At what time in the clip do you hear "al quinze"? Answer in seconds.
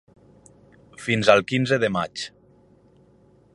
1.35-1.79